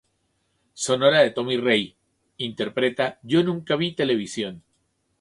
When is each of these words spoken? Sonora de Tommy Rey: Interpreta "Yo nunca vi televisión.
Sonora 0.73 1.19
de 1.19 1.29
Tommy 1.29 1.57
Rey: 1.57 1.95
Interpreta 2.37 3.19
"Yo 3.21 3.43
nunca 3.43 3.75
vi 3.75 3.91
televisión. 3.91 4.63